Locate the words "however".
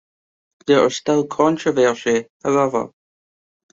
2.43-2.89